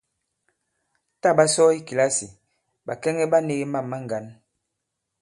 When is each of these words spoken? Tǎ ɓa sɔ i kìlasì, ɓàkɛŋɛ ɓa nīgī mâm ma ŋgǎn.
Tǎ 1.21 1.29
ɓa 1.37 1.45
sɔ 1.53 1.63
i 1.77 1.79
kìlasì, 1.87 2.27
ɓàkɛŋɛ 2.85 3.23
ɓa 3.31 3.37
nīgī 3.47 3.65
mâm 3.71 3.85
ma 3.89 3.97
ŋgǎn. 4.03 4.25